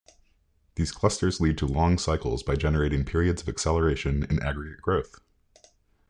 These 0.73 0.91
clusters 0.93 1.39
lead 1.39 1.59
to 1.59 1.67
long 1.67 1.99
cycles 1.99 2.41
by 2.41 2.55
generating 2.55 3.05
periods 3.05 3.43
of 3.43 3.47
acceleration 3.49 4.23
in 4.23 4.41
aggregate 4.41 4.81
growth. 4.81 5.19